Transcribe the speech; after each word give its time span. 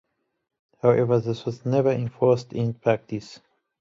However, 0.81 1.19
this 1.19 1.45
was 1.45 1.63
never 1.63 1.91
enforced 1.91 2.53
in 2.53 2.73
practice. 2.73 3.39